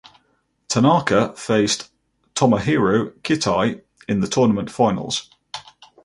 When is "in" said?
4.07-4.19